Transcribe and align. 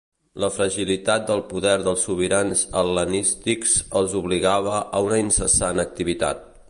La 0.43 0.47
fragilitat 0.53 1.27
del 1.31 1.43
poder 1.51 1.73
dels 1.87 2.05
sobirans 2.07 2.63
hel·lenístics 2.81 3.77
els 4.01 4.17
obligava 4.23 4.81
a 4.81 5.03
una 5.11 5.21
incessant 5.27 5.85
activitat. 5.89 6.43